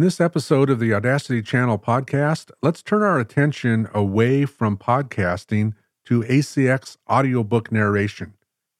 [0.00, 5.74] In this episode of the Audacity Channel podcast, let's turn our attention away from podcasting
[6.06, 8.32] to ACX audiobook narration.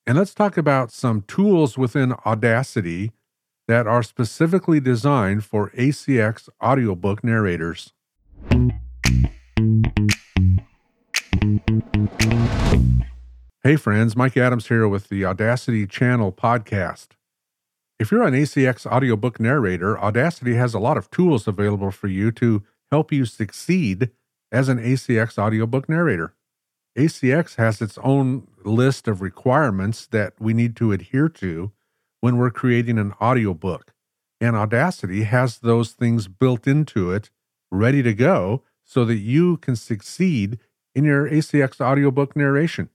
[0.06, 3.12] And let's talk about some tools within Audacity
[3.68, 7.92] that are specifically designed for ACX audiobook narrators.
[13.62, 17.08] Hey, friends, Mike Adams here with the Audacity Channel podcast.
[18.00, 22.32] If you're an ACX audiobook narrator, Audacity has a lot of tools available for you
[22.32, 24.08] to help you succeed
[24.50, 26.32] as an ACX audiobook narrator.
[26.98, 31.72] ACX has its own list of requirements that we need to adhere to
[32.22, 33.92] when we're creating an audiobook.
[34.40, 37.28] And Audacity has those things built into it,
[37.70, 40.58] ready to go, so that you can succeed
[40.94, 42.88] in your ACX audiobook narration.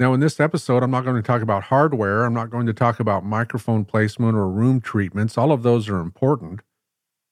[0.00, 2.24] Now, in this episode, I'm not going to talk about hardware.
[2.24, 5.36] I'm not going to talk about microphone placement or room treatments.
[5.36, 6.62] All of those are important.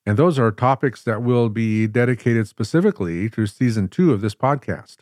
[0.04, 4.98] And those are topics that will be dedicated specifically to season two of this podcast.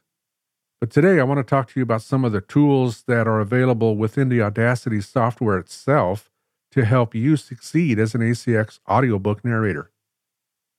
[0.81, 3.41] But today, I want to talk to you about some of the tools that are
[3.41, 6.31] available within the Audacity software itself
[6.71, 9.91] to help you succeed as an ACX audiobook narrator.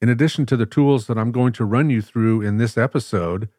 [0.02, 3.50] In addition to the tools that I'm going to run you through in this episode,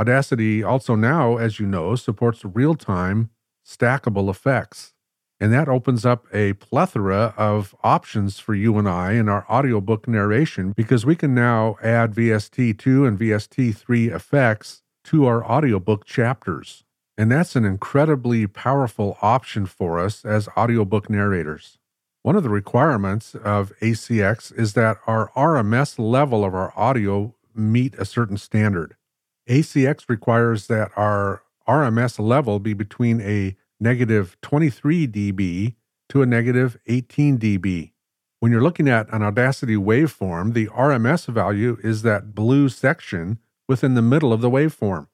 [0.00, 3.28] Audacity also now, as you know, supports real time
[3.68, 4.94] stackable effects.
[5.38, 10.08] And that opens up a plethora of options for you and I in our audiobook
[10.08, 16.82] narration because we can now add VST2 and VST3 effects to our audiobook chapters.
[17.18, 21.76] And that's an incredibly powerful option for us as audiobook narrators.
[22.22, 27.94] One of the requirements of ACX is that our RMS level of our audio meet
[27.96, 28.96] a certain standard.
[29.50, 35.74] ACX requires that our RMS level be between a negative 23 dB
[36.08, 37.90] to a negative 18 dB.
[38.38, 43.94] When you're looking at an Audacity waveform, the RMS value is that blue section within
[43.94, 45.08] the middle of the waveform.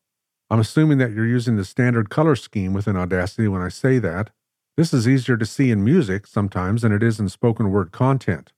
[0.51, 4.31] I'm assuming that you're using the standard color scheme within Audacity when I say that.
[4.77, 8.53] This is easier to see in music sometimes than it is in spoken word content.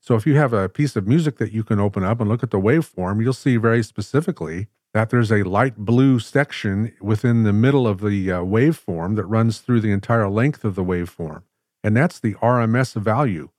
[0.00, 2.42] So if you have a piece of music that you can open up and look
[2.42, 7.52] at the waveform, you'll see very specifically that there's a light blue section within the
[7.52, 11.44] middle of the uh, waveform that runs through the entire length of the waveform.
[11.84, 13.50] And that's the RMS value.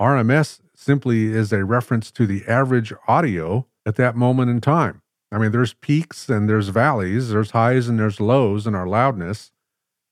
[0.00, 5.02] RMS simply is a reference to the average audio at that moment in time.
[5.30, 9.52] I mean, there's peaks and there's valleys, there's highs and there's lows in our loudness.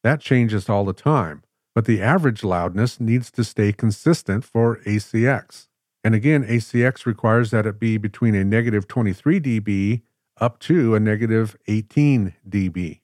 [0.05, 1.43] That changes all the time.
[1.75, 5.67] But the average loudness needs to stay consistent for ACX.
[6.05, 10.03] And again, ACX requires that it be between a negative 23 dB
[10.39, 13.01] up to a negative 18 dB.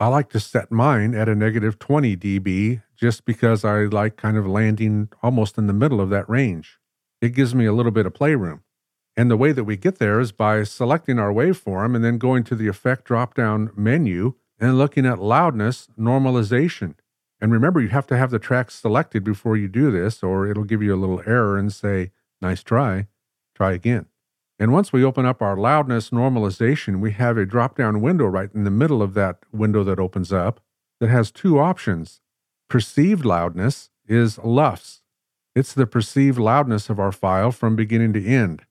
[0.00, 4.36] I like to set mine at a negative 20 dB just because I like kind
[4.36, 6.78] of landing almost in the middle of that range.
[7.20, 8.62] It gives me a little bit of playroom.
[9.16, 12.44] And the way that we get there is by selecting our waveform and then going
[12.44, 16.94] to the effect drop down menu and looking at loudness normalization.
[17.40, 20.64] And remember, you have to have the track selected before you do this, or it'll
[20.64, 23.08] give you a little error and say, nice try,
[23.54, 24.06] try again.
[24.62, 28.48] And once we open up our loudness normalization, we have a drop down window right
[28.54, 30.60] in the middle of that window that opens up
[31.00, 32.20] that has two options.
[32.70, 35.02] Perceived loudness is LUFS.
[35.56, 38.62] It's the perceived loudness of our file from beginning to end.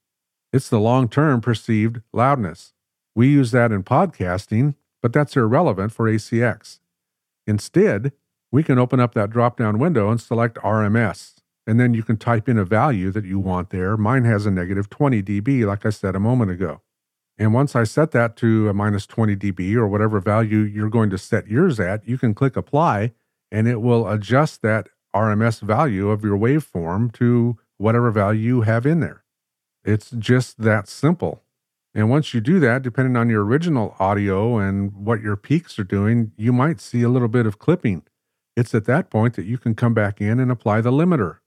[0.54, 2.72] It's the long term perceived loudness.
[3.14, 6.80] We use that in podcasting, but that's irrelevant for ACX.
[7.46, 8.14] Instead,
[8.50, 11.41] we can open up that drop down window and select RMS
[11.72, 13.96] and then you can type in a value that you want there.
[13.96, 16.82] Mine has a negative 20 dB, like I said a moment ago.
[17.38, 21.10] And once I set that to a minus 20 dB or whatever value you're going
[21.12, 23.14] to set yours at, you can click apply
[23.54, 28.86] and it will adjust that RMS value of your waveform to whatever value you have
[28.86, 29.24] in there.
[29.86, 31.42] It's just that simple.
[31.96, 35.86] And once you do that, depending on your original audio and what your peaks are
[35.86, 38.04] doing, you might see a little bit of clipping.
[38.58, 41.38] It's at that point that you can come back in and apply the limiter.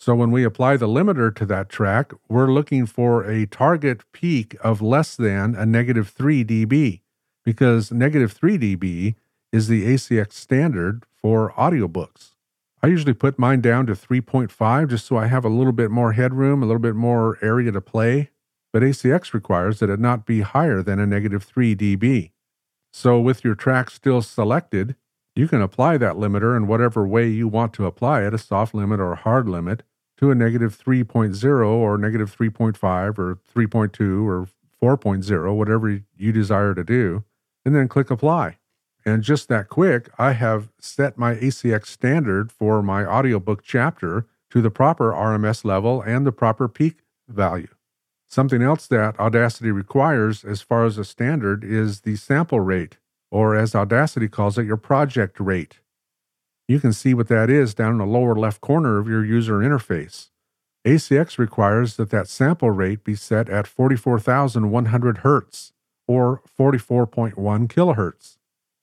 [0.00, 4.56] So when we apply the limiter to that track, we're looking for a target peak
[4.64, 7.02] of less than a negative 3 dB
[7.44, 9.14] because negative 3 dB
[9.52, 12.30] is the ACX standard for audiobooks.
[12.82, 16.12] I usually put mine down to 3.5 just so I have a little bit more
[16.12, 18.30] headroom, a little bit more area to play,
[18.72, 22.30] but ACX requires that it not be higher than a negative 3 dB.
[22.90, 24.96] So with your track still selected,
[25.36, 28.74] you can apply that limiter in whatever way you want to apply it, a soft
[28.74, 29.82] limit or a hard limit
[30.20, 34.48] to a negative 3.0 or negative 3.5 or 3.2 or
[34.82, 37.24] 4.0, whatever you desire to do,
[37.64, 38.58] and then click apply.
[39.06, 44.60] And just that quick, I have set my ACX standard for my audiobook chapter to
[44.60, 47.68] the proper RMS level and the proper peak value.
[48.28, 52.98] Something else that Audacity requires as far as a standard is the sample rate,
[53.30, 55.80] or as Audacity calls it, your project rate.
[56.70, 59.54] You can see what that is down in the lower left corner of your user
[59.54, 60.28] interface.
[60.86, 65.72] ACX requires that that sample rate be set at 44,100 Hertz
[66.06, 67.34] or 44.1
[67.66, 68.36] kilohertz.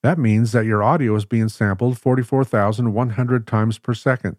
[0.03, 4.35] That means that your audio is being sampled 44,100 times per second.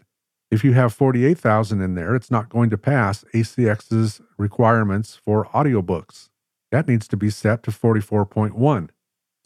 [0.51, 6.29] If you have 48,000 in there, it's not going to pass ACX's requirements for audiobooks.
[6.71, 8.91] That needs to be set to 44.1.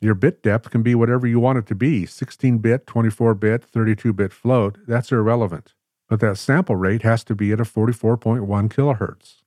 [0.02, 3.62] Your bit depth can be whatever you want it to be 16 bit, 24 bit,
[3.62, 4.78] 32 bit float.
[4.84, 5.74] That's irrelevant.
[6.08, 9.42] But that sample rate has to be at a 44.1 kilohertz.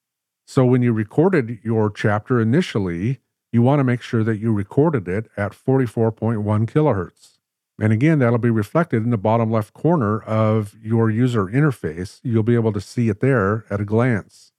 [0.47, 3.19] So when you recorded your chapter initially,
[3.51, 6.41] you want to make sure that you recorded it at 44.1
[6.71, 7.37] kilohertz.
[7.77, 12.21] And again, that'll be reflected in the bottom left corner of your user interface.
[12.23, 14.53] You'll be able to see it there at a glance.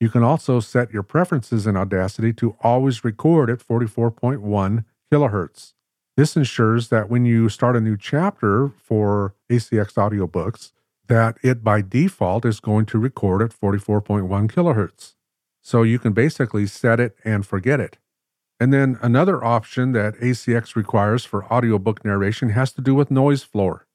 [0.00, 5.72] You can also set your preferences in Audacity to always record at 44.1 kilohertz.
[6.16, 10.72] This ensures that when you start a new chapter for ACX audiobooks,
[11.08, 15.14] that it by default is going to record at 44.1 kilohertz.
[15.62, 17.98] So you can basically set it and forget it.
[18.58, 23.42] And then another option that ACX requires for audiobook narration has to do with noise
[23.42, 23.86] floor.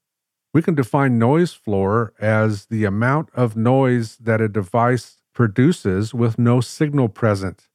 [0.53, 6.37] We can define noise floor as the amount of noise that a device produces with
[6.37, 7.67] no signal present.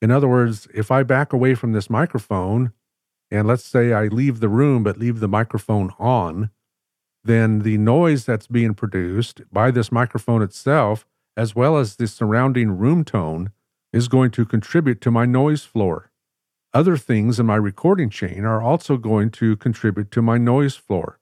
[0.00, 2.72] In other words, if I back away from this microphone
[3.30, 6.50] and let's say I leave the room but leave the microphone on,
[7.22, 11.06] then the noise that's being produced by this microphone itself,
[11.36, 13.50] as well as the surrounding room tone,
[13.92, 16.10] is going to contribute to my noise floor.
[16.72, 21.18] Other things in my recording chain are also going to contribute to my noise floor.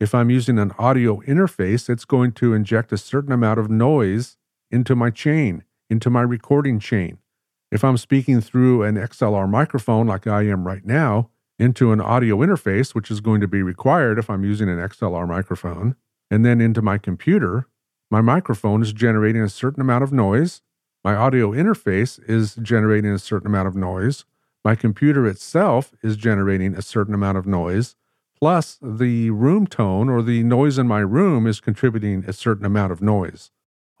[0.00, 4.36] If I'm using an audio interface, it's going to inject a certain amount of noise
[4.70, 7.18] into my chain, into my recording chain.
[7.70, 11.30] If I'm speaking through an XLR microphone like I am right now,
[11.60, 15.28] into an audio interface, which is going to be required if I'm using an XLR
[15.28, 15.94] microphone,
[16.30, 17.66] and then into my computer,
[18.10, 20.62] my microphone is generating a certain amount of noise.
[21.04, 24.24] My audio interface is generating a certain amount of noise.
[24.64, 27.94] My computer itself is generating a certain amount of noise,
[28.40, 32.90] plus the room tone or the noise in my room is contributing a certain amount
[32.90, 33.50] of noise.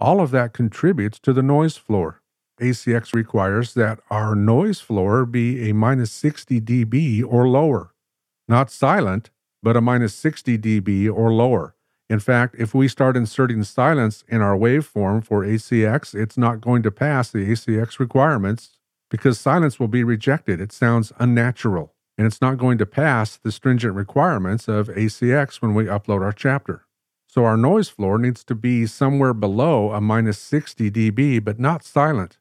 [0.00, 2.20] All of that contributes to the noise floor.
[2.60, 7.92] ACX requires that our noise floor be a minus 60 dB or lower.
[8.48, 9.30] Not silent,
[9.62, 11.74] but a minus 60 dB or lower.
[12.08, 16.82] In fact, if we start inserting silence in our waveform for ACX, it's not going
[16.82, 18.78] to pass the ACX requirements
[19.10, 20.60] because silence will be rejected.
[20.60, 25.72] It sounds unnatural, and it's not going to pass the stringent requirements of ACX when
[25.72, 26.84] we upload our chapter.
[27.28, 31.84] So our noise floor needs to be somewhere below a minus 60 dB, but not
[31.84, 32.38] silent.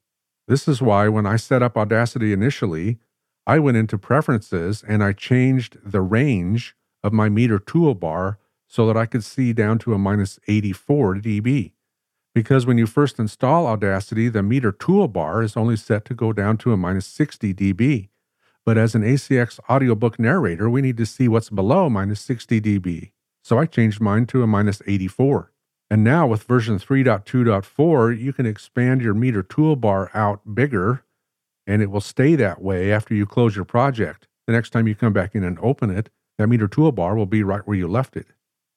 [0.49, 2.99] This is why when I set up Audacity initially,
[3.47, 8.35] I went into preferences and I changed the range of my meter toolbar
[8.67, 11.71] so that I could see down to a minus 84 dB
[12.39, 16.57] because when you first install Audacity, the meter toolbar is only set to go down
[16.57, 18.09] to a minus 60 dB.
[18.65, 23.11] But as an ACX audiobook narrator, we need to see what's below minus 60 dB.
[23.43, 25.51] So I changed mine to a minus 84.
[25.89, 31.03] And now with version 3.2.4, you can expand your meter toolbar out bigger,
[31.65, 34.27] and it will stay that way after you close your project.
[34.45, 37.43] The next time you come back in and open it, that meter toolbar will be
[37.43, 38.27] right where you left it.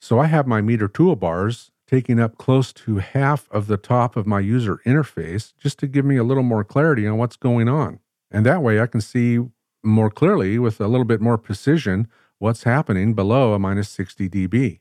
[0.01, 4.27] So I have my meter toolbars taking up close to half of the top of
[4.27, 8.01] my user interface just to give me a little more clarity on what's going on.
[8.31, 9.39] And that way I can see
[9.85, 12.09] more clearly with a little bit more precision
[12.39, 14.81] what's happening below a minus 60 dB.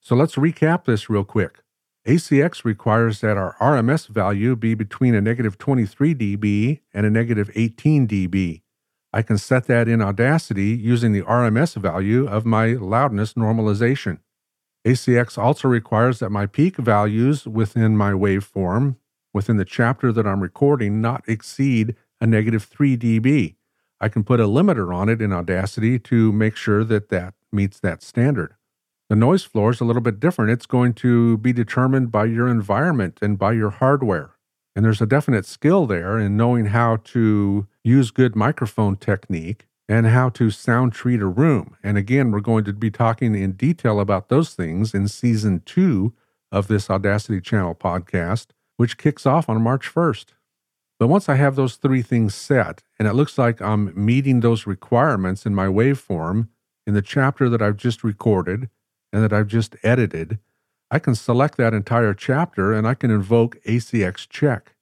[0.00, 1.60] So let's recap this real quick.
[2.06, 7.50] ACX requires that our RMS value be between a negative 23 dB and a negative
[7.54, 8.62] 18 dB.
[9.12, 14.20] I can set that in Audacity using the RMS value of my loudness normalization.
[14.86, 18.96] ACX also requires that my peak values within my waveform,
[19.34, 23.56] within the chapter that I'm recording, not exceed a negative 3 dB.
[24.00, 27.78] I can put a limiter on it in Audacity to make sure that that meets
[27.80, 28.54] that standard.
[29.10, 30.52] The noise floor is a little bit different.
[30.52, 34.36] It's going to be determined by your environment and by your hardware.
[34.76, 40.06] And there's a definite skill there in knowing how to use good microphone technique and
[40.06, 41.76] how to sound treat a room.
[41.82, 46.14] And again, we're going to be talking in detail about those things in season two
[46.52, 50.26] of this Audacity Channel podcast, which kicks off on March 1st.
[51.00, 54.68] But once I have those three things set, and it looks like I'm meeting those
[54.68, 56.46] requirements in my waveform
[56.86, 58.68] in the chapter that I've just recorded
[59.12, 60.38] and that I've just edited,
[60.90, 64.74] I can select that entire chapter and I can invoke ACX check.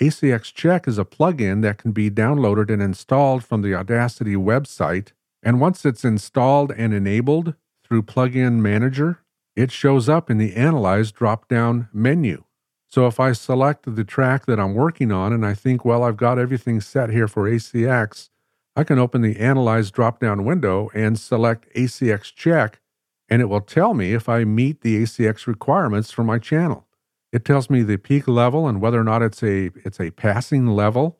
[0.00, 5.12] ACX Check is a plugin that can be downloaded and installed from the Audacity website.
[5.42, 9.20] And once it's installed and enabled through Plugin Manager,
[9.54, 12.44] it shows up in the Analyze drop down menu.
[12.88, 16.16] So if I select the track that I'm working on and I think, well, I've
[16.16, 18.28] got everything set here for ACX,
[18.76, 22.80] I can open the Analyze drop down window and select ACX Check,
[23.28, 26.86] and it will tell me if I meet the ACX requirements for my channel.
[27.32, 30.68] It tells me the peak level and whether or not it's a it's a passing
[30.68, 31.18] level.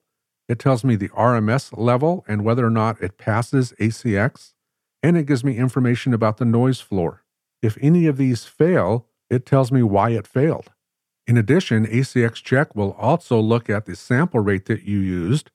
[0.48, 4.52] It tells me the RMS level and whether or not it passes ACX,
[5.02, 7.24] and it gives me information about the noise floor.
[7.60, 10.70] If any of these fail, it tells me why it failed.
[11.26, 15.50] In addition, ACX Check will also look at the sample rate that you used,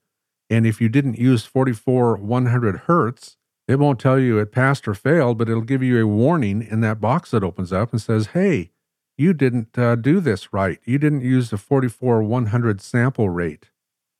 [0.50, 3.38] and if you didn't use 44 100 hertz,
[3.68, 6.82] it won't tell you it passed or failed, but it'll give you a warning in
[6.82, 8.72] that box that opens up and says, "Hey,
[9.18, 10.80] you didn't uh, do this right.
[10.84, 13.70] You didn't use the 44 100 sample rate.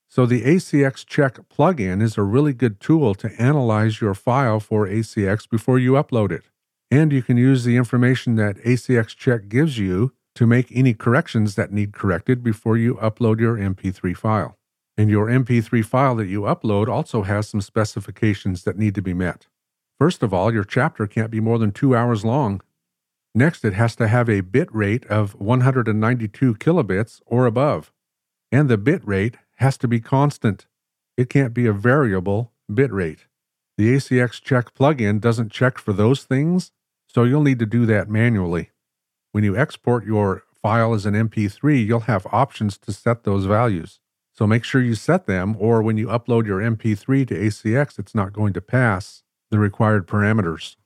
[0.08, 4.86] So the ACX Check plugin is a really good tool to analyze your file for
[4.86, 6.44] ACX before you upload it.
[6.90, 11.54] And you can use the information that ACX Check gives you to make any corrections
[11.54, 14.56] that need corrected before you upload your MP3 file.
[15.02, 19.14] And your MP3 file that you upload also has some specifications that need to be
[19.14, 19.48] met.
[19.98, 22.60] First of all, your chapter can't be more than two hours long
[23.34, 27.90] Next, it has to have a bit rate of 192 kilobits or above,
[28.50, 30.66] and the bit rate has to be constant.
[31.16, 33.26] It can't be a variable bit rate.
[33.78, 36.72] The ACX Check plugin doesn't check for those things,
[37.08, 38.70] so you'll need to do that manually.
[39.32, 44.01] When you export your file as an MP3, you'll have options to set those values.
[44.32, 48.14] So make sure you set them, or when you upload your MP3 to ACX, it's
[48.14, 50.76] not going to pass the required parameters.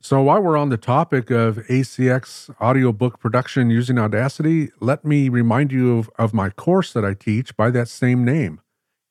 [0.00, 5.70] So, while we're on the topic of ACX audiobook production using Audacity, let me remind
[5.70, 8.60] you of, of, my course that I teach by that same name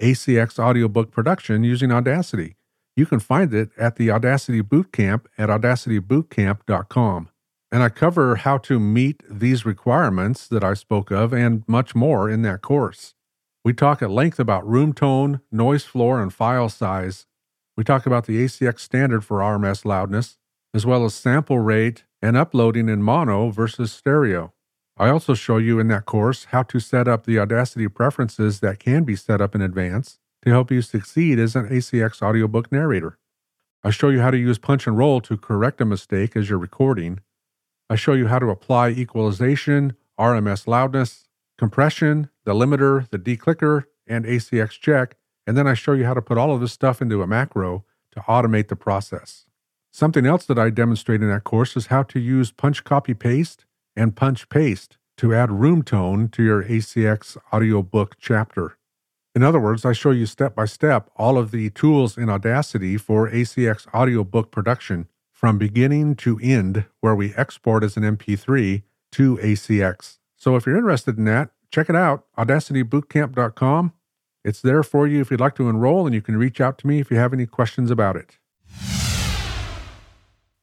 [0.01, 2.55] ACX Audiobook Production using Audacity.
[2.95, 7.29] You can find it at the Audacity Bootcamp at audacitybootcamp.com.
[7.71, 12.29] And I cover how to meet these requirements that I spoke of and much more
[12.29, 13.13] in that course.
[13.65, 17.25] We talk at length about room tone, noise floor, and file size.
[17.75, 20.37] We talk about the ACX standard for RMS loudness
[20.73, 24.53] as well as sample rate and uploading in mono versus stereo.
[24.97, 28.79] I also show you in that course how to set up the Audacity preferences that
[28.79, 33.17] can be set up in advance to help you succeed as an ACX audiobook narrator.
[33.83, 36.59] I show you how to use punch and roll to correct a mistake as you're
[36.59, 37.19] recording.
[37.89, 41.27] I show you how to apply equalization, RMS loudness,
[41.57, 45.15] compression, the limiter, the declicker, and ACX check,
[45.45, 47.85] and then I show you how to put all of this stuff into a macro
[48.11, 49.45] to automate the process.
[49.91, 53.65] Something else that I demonstrate in that course is how to use punch copy paste
[53.95, 58.77] and punch paste to add room tone to your ACX audiobook chapter.
[59.33, 62.97] In other words, I show you step by step all of the tools in Audacity
[62.97, 69.37] for ACX audiobook production from beginning to end, where we export as an MP3 to
[69.37, 70.17] ACX.
[70.35, 73.93] So if you're interested in that, check it out, audacitybootcamp.com.
[74.43, 76.87] It's there for you if you'd like to enroll, and you can reach out to
[76.87, 78.39] me if you have any questions about it.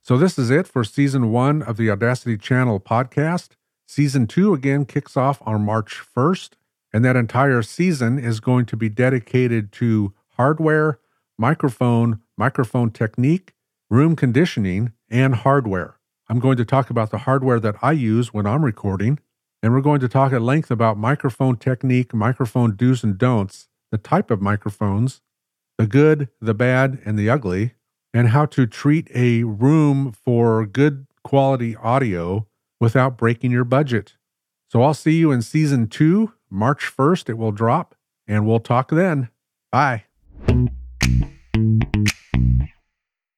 [0.02, 3.50] So, this is it for season one of the Audacity Channel podcast.
[3.86, 6.54] Season two again kicks off on March 1st,
[6.92, 10.98] and that entire season is going to be dedicated to hardware,
[11.38, 13.54] microphone, microphone technique,
[13.90, 15.98] room conditioning, and hardware.
[16.28, 19.18] I'm going to talk about the hardware that I use when I'm recording,
[19.62, 23.98] and we're going to talk at length about microphone technique, microphone do's and don'ts, the
[23.98, 25.20] type of microphones,
[25.78, 27.74] the good, the bad, and the ugly,
[28.12, 32.46] and how to treat a room for good quality audio
[32.80, 34.14] without breaking your budget.
[34.68, 37.94] So I'll see you in season two, March 1st, it will drop,
[38.26, 39.28] and we'll talk then.
[39.70, 40.04] Bye.